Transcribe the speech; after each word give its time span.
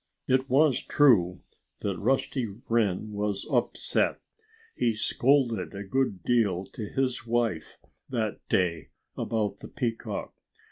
It 0.27 0.49
was 0.49 0.81
true 0.81 1.41
that 1.81 1.99
Rusty 1.99 2.47
Wren 2.67 3.11
was 3.11 3.45
upset. 3.51 4.19
He 4.75 4.95
scolded 4.95 5.75
a 5.75 5.83
good 5.83 6.23
deal 6.23 6.65
to 6.73 6.87
his 6.89 7.27
wife 7.27 7.77
that 8.09 8.39
day 8.49 8.89
about 9.15 9.59
the 9.59 9.67
peacock. 9.67 10.33